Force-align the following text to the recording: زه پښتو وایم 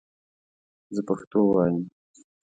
زه 0.95 1.01
پښتو 1.07 1.39
وایم 1.45 1.77